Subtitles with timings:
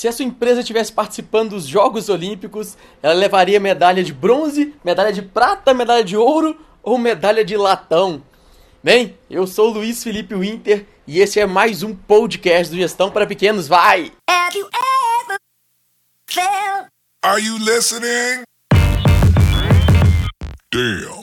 [0.00, 5.12] se a sua empresa estivesse participando dos Jogos Olímpicos, ela levaria medalha de bronze, medalha
[5.12, 8.22] de prata, medalha de ouro ou medalha de latão?
[8.82, 13.10] Bem, eu sou o Luiz Felipe Winter e esse é mais um podcast do Gestão
[13.10, 13.68] para Pequenos.
[13.68, 14.10] Vai!
[14.26, 15.38] Have you ever
[16.30, 16.86] felt...
[17.22, 18.44] Are you listening?
[20.72, 21.20] Damn.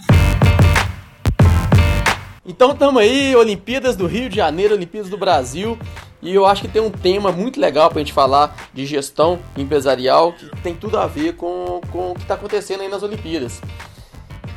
[2.45, 5.79] Então estamos aí, Olimpíadas do Rio de Janeiro, Olimpíadas do Brasil.
[6.27, 9.39] E eu acho que tem um tema muito legal para a gente falar de gestão
[9.55, 13.61] empresarial que tem tudo a ver com, com o que está acontecendo aí nas Olimpíadas.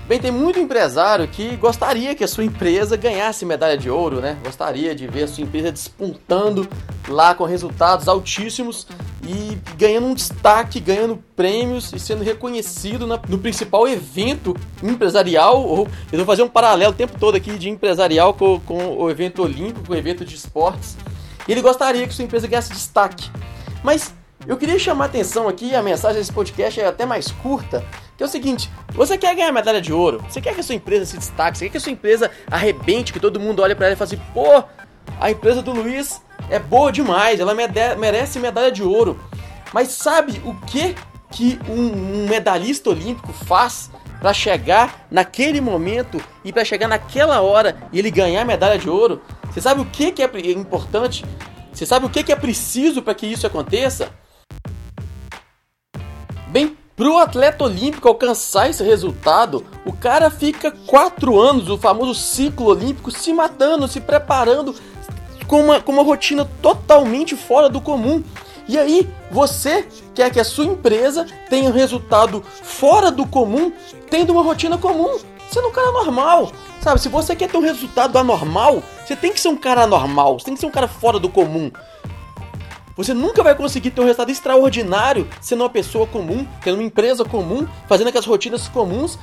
[0.09, 4.37] Bem, tem muito empresário que gostaria que a sua empresa ganhasse medalha de ouro, né?
[4.43, 6.69] Gostaria de ver a sua empresa despontando
[7.07, 8.89] lá com resultados altíssimos
[9.25, 15.63] e ganhando um destaque, ganhando prêmios e sendo reconhecido na, no principal evento empresarial.
[15.65, 19.09] Ou, eu vou fazer um paralelo o tempo todo aqui de empresarial com, com o
[19.09, 20.97] evento olímpico, o evento de esportes
[21.49, 23.31] ele gostaria que sua empresa ganhasse destaque.
[23.83, 24.15] Mas
[24.47, 27.85] eu queria chamar a atenção aqui, a mensagem desse podcast é até mais curta,
[28.17, 30.75] que é o seguinte: você quer ganhar medalha de ouro, você quer que a sua
[30.75, 33.87] empresa se destaque, você quer que a sua empresa arrebente, que todo mundo olhe para
[33.87, 34.65] ela e fale assim, pô,
[35.21, 39.19] a empresa do Luiz é boa demais, ela merece medalha de ouro.
[39.73, 40.95] Mas sabe o que
[41.31, 47.77] que um, um medalhista olímpico faz para chegar naquele momento e para chegar naquela hora
[47.93, 49.23] e ele ganhar medalha de ouro?
[49.51, 51.25] Você sabe o que, que é importante?
[51.73, 54.13] Você sabe o que, que é preciso para que isso aconteça?
[56.49, 62.15] Bem, para o atleta olímpico alcançar esse resultado, o cara fica quatro anos, o famoso
[62.15, 64.75] ciclo olímpico, se matando, se preparando
[65.47, 68.23] com uma, com uma rotina totalmente fora do comum.
[68.69, 73.73] E aí, você quer que a sua empresa tenha um resultado fora do comum,
[74.09, 75.19] tendo uma rotina comum,
[75.51, 76.53] sendo um cara normal.
[76.81, 80.39] Sabe, se você quer ter um resultado anormal, você tem que ser um cara anormal,
[80.39, 81.71] você tem que ser um cara fora do comum.
[82.97, 87.23] Você nunca vai conseguir ter um resultado extraordinário sendo uma pessoa comum, tendo uma empresa
[87.25, 89.19] comum, fazendo aquelas rotinas comuns.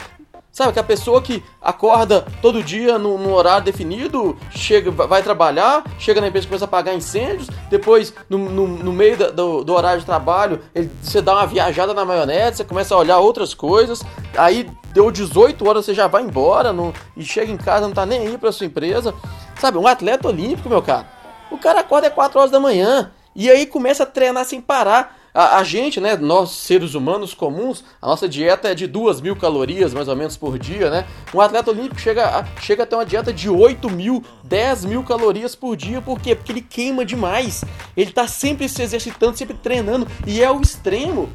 [0.57, 5.83] Sabe, que a pessoa que acorda todo dia no, no, horário definido, chega, vai trabalhar,
[5.99, 9.99] chega na empresa começa a apagar incêndios, depois, no, no, no meio do, do, horário
[9.99, 14.01] de trabalho, ele, você dá uma viajada na maionese, você começa a olhar outras coisas,
[14.35, 16.73] aí deu 18 horas, você já vai embora
[17.15, 19.13] e chega em casa, não tá nem aí pra sua empresa.
[19.59, 21.07] Sabe, um atleta olímpico, meu cara,
[21.51, 25.16] o cara acorda às 4 horas da manhã e aí começa a treinar sem parar.
[25.37, 29.35] A, a, gente, né, nós seres humanos comuns, a nossa dieta é de 2 mil
[29.35, 31.05] calorias mais ou menos por dia, né?
[31.31, 35.03] Um atleta olímpico chega a, chega a ter uma dieta de 8 mil, 10 mil
[35.03, 36.33] calorias por dia, por quê?
[36.33, 37.63] Porque ele queima demais.
[37.95, 41.29] Ele tá sempre se exercitando, sempre treinando, e é o extremo.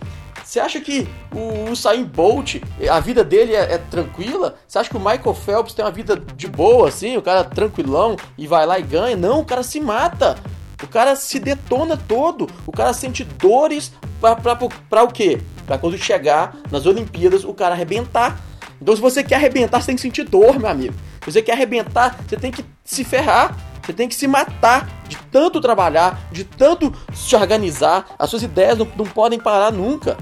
[0.45, 2.57] Você acha que o Usain Bolt,
[2.91, 4.57] a vida dele é, é, tranquila?
[4.67, 8.17] Você acha que o Michael Phelps tem uma vida de boa, assim, o cara tranquilão
[8.37, 9.17] e vai lá e ganha?
[9.17, 10.37] Não, o cara se mata.
[10.83, 12.49] O cara se detona todo.
[12.67, 15.41] O cara sente dores pra o quê?
[15.67, 18.41] Pra quando chegar nas Olimpíadas o cara arrebentar.
[18.81, 20.95] Então, se você quer arrebentar, você tem que sentir dor, meu amigo.
[21.21, 23.57] Se você quer arrebentar, você tem que se ferrar.
[23.83, 28.07] Você tem que se matar de tanto trabalhar, de tanto se organizar.
[28.19, 30.17] As suas ideias não, não podem parar nunca.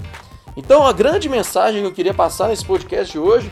[0.57, 3.51] Então, a grande mensagem que eu queria passar nesse podcast de hoje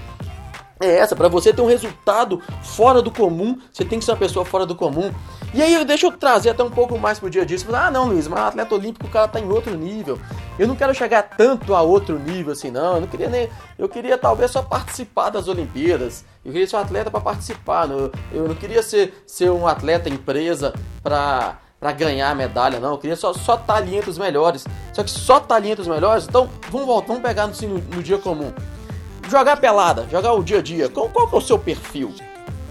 [0.79, 4.17] é essa, para você ter um resultado fora do comum, você tem que ser uma
[4.17, 5.13] pessoa fora do comum.
[5.53, 7.57] E aí, deixa eu trazer até um pouco mais pro dia a dia.
[7.57, 10.19] Você fala, ah, não, Luiz, mas atleta olímpico o cara tá em outro nível.
[10.57, 12.95] Eu não quero chegar tanto a outro nível assim, não.
[12.95, 13.49] Eu não queria nem.
[13.77, 16.23] Eu queria talvez só participar das Olimpíadas.
[16.45, 17.87] Eu queria ser um atleta para participar.
[17.87, 22.91] Não, eu não queria ser, ser um atleta empresa para para ganhar a medalha, não.
[22.91, 24.65] Eu queria só, só estar ali entre os melhores.
[24.91, 27.53] Só que só estar ali entre os melhores, então vamos voltar, vamos pegar no,
[27.95, 28.51] no dia comum.
[29.29, 30.89] Jogar pelada, jogar o dia a dia.
[30.89, 32.11] Qual, qual é o seu perfil?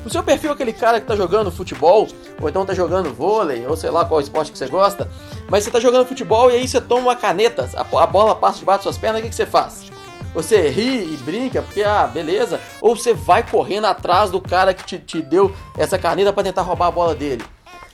[0.04, 2.08] O seu perfil é aquele cara que tá jogando futebol,
[2.40, 5.08] ou então tá jogando vôlei, ou sei lá qual esporte que você gosta,
[5.48, 8.78] mas você tá jogando futebol e aí você toma uma caneta, a, bola passa debaixo
[8.78, 9.90] das suas pernas, o que, que você faz?
[10.34, 14.84] Você ri e brinca porque, ah, beleza, ou você vai correndo atrás do cara que
[14.84, 17.44] te, te deu essa caneta para tentar roubar a bola dele.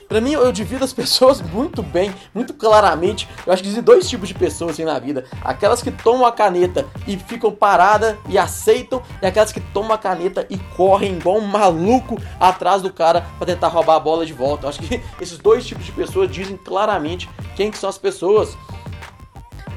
[0.07, 3.27] Para mim, eu divido as pessoas muito bem, muito claramente.
[3.45, 6.31] Eu acho que existem dois tipos de pessoas assim na vida: aquelas que tomam a
[6.31, 11.37] caneta e ficam paradas e aceitam, e aquelas que tomam a caneta e correm igual
[11.37, 14.65] um maluco atrás do cara para tentar roubar a bola de volta.
[14.65, 18.55] Eu acho que esses dois tipos de pessoas dizem claramente quem que são as pessoas.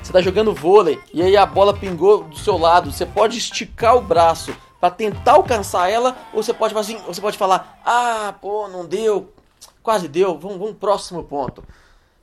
[0.03, 3.95] Você tá jogando vôlei e aí a bola pingou do seu lado, você pode esticar
[3.95, 8.69] o braço para tentar alcançar ela, ou você pode assim, você pode falar: "Ah, pô,
[8.69, 9.33] não deu,
[9.83, 11.65] quase deu, vamos, vamos próximo ponto.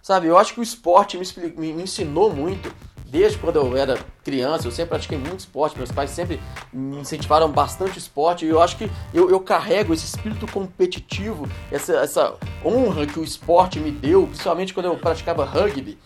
[0.02, 1.26] Sabe, eu acho que o esporte me,
[1.58, 2.72] me, me ensinou muito
[3.06, 6.40] desde quando eu era criança, eu sempre pratiquei muito esporte, meus pais sempre
[6.74, 11.94] me incentivaram bastante esporte, e eu acho que eu, eu carrego esse espírito competitivo, essa,
[11.94, 15.98] essa honra que o esporte me deu, principalmente quando eu praticava rugby.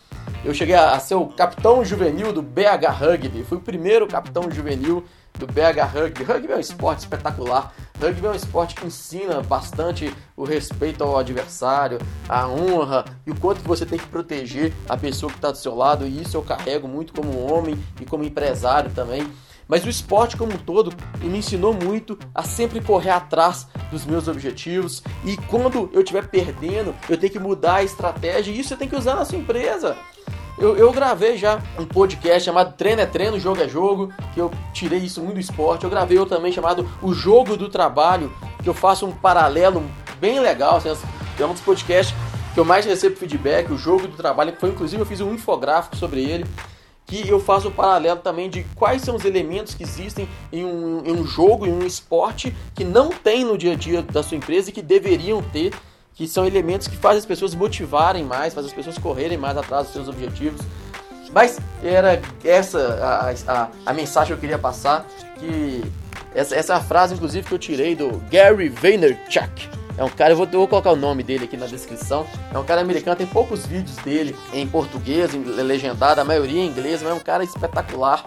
[0.43, 3.43] Eu cheguei a ser o capitão juvenil do BH Rugby.
[3.43, 5.03] Fui o primeiro capitão juvenil
[5.37, 6.23] do BH Rugby.
[6.23, 7.73] Rugby é um esporte espetacular.
[7.99, 13.35] Rugby é um esporte que ensina bastante o respeito ao adversário, a honra e o
[13.35, 16.07] quanto que você tem que proteger a pessoa que está do seu lado.
[16.07, 19.29] E isso eu carrego muito como homem e como empresário também.
[19.67, 24.27] Mas o esporte como um todo me ensinou muito a sempre correr atrás dos meus
[24.27, 25.03] objetivos.
[25.23, 28.51] E quando eu estiver perdendo, eu tenho que mudar a estratégia.
[28.51, 29.95] E isso você tem que usar na sua empresa.
[30.59, 34.51] Eu, eu, gravei já um podcast chamado Treino é Treino, Jogo é Jogo, que eu
[34.73, 35.85] tirei isso muito do esporte.
[35.85, 38.29] Eu gravei outro também chamado O Jogo do Trabalho,
[38.61, 39.81] que eu faço um paralelo
[40.19, 40.75] bem legal.
[40.75, 41.07] Assim,
[41.39, 42.13] é um dos podcasts
[42.53, 45.33] que eu mais recebo feedback, o Jogo do Trabalho, que foi inclusive eu fiz um
[45.33, 46.45] infográfico sobre ele
[47.09, 51.03] que eu faço o paralelo também de quais são os elementos que existem em um,
[51.03, 54.37] em um jogo, em um esporte que não tem no dia a dia da sua
[54.37, 55.73] empresa e que deveriam ter,
[56.13, 59.85] que são elementos que fazem as pessoas motivarem mais, fazem as pessoas correrem mais atrás
[59.85, 60.61] dos seus objetivos.
[61.31, 62.79] Mas era essa
[63.47, 65.05] a, a, a mensagem que eu queria passar,
[65.37, 65.83] que
[66.33, 70.31] essa, essa é a frase, inclusive, que eu tirei do Gary Vaynerchuk é um cara,
[70.31, 72.25] eu vou, eu vou, colocar o nome dele aqui na descrição.
[72.53, 76.67] É um cara americano, tem poucos vídeos dele em português, em legendado, a maioria em
[76.67, 78.23] inglês, mas é um cara espetacular.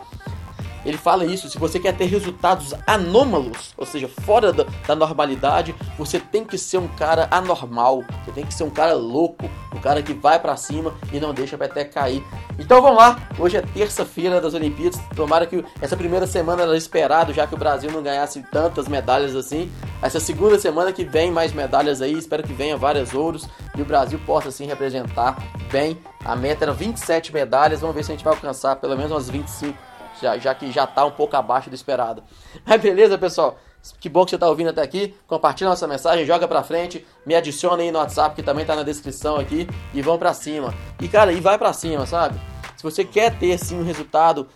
[0.84, 5.75] Ele fala isso, se você quer ter resultados anômalos, ou seja, fora da, da, normalidade,
[5.96, 9.81] você tem que ser um cara anormal, você tem que ser um cara louco, um
[9.81, 12.25] cara que vai para cima e não deixa a até cair.
[12.58, 17.32] Então vamos lá, hoje é terça-feira das Olimpíadas, tomara que essa primeira semana era esperado,
[17.32, 19.70] já que o Brasil não ganhasse tantas medalhas assim.
[20.02, 23.84] Essa segunda semana que vem mais medalhas aí, espero que venha várias ouros e o
[23.84, 25.37] Brasil possa assim representar
[25.70, 25.96] bem.
[26.25, 29.31] A meta era 27 medalhas, vamos ver se a gente vai alcançar pelo menos umas
[29.31, 32.23] 25 já, já que já está um pouco abaixo do esperado.
[32.67, 33.59] Mas beleza, pessoal?
[34.00, 35.14] Que bom que você está ouvindo até aqui.
[35.26, 38.85] Compartilha nossa mensagem, joga pra frente, me adiciona aí no WhatsApp que também está na
[38.85, 40.73] descrição aqui e vão para cima.
[41.00, 42.41] E cara, e vai para cima, sabe?
[42.76, 44.49] Se você quer ter sim um resultado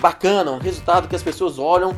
[0.00, 1.96] bacana, um resultado que as pessoas olham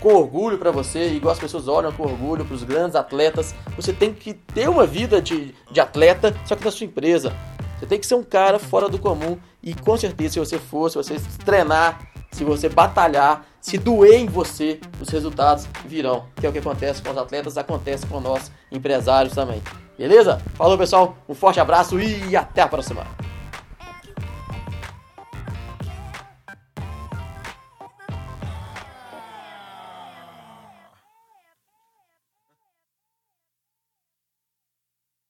[0.00, 3.92] com orgulho para você, igual as pessoas olham com orgulho para os grandes atletas, você
[3.92, 7.32] tem que ter uma vida de, de atleta, só que na sua empresa.
[7.78, 10.90] Você tem que ser um cara fora do comum e com certeza se você for,
[10.90, 12.00] se você treinar
[12.30, 16.26] se você batalhar, se doer em você, os resultados virão.
[16.36, 19.62] Que é o que acontece com os atletas, acontece com nós empresários também.
[19.98, 20.40] Beleza?
[20.54, 23.06] Falou pessoal, um forte abraço e até a próxima.